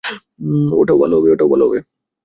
ওটাও 0.73 0.97
ভালো 1.01 1.15
হবে। 1.17 1.79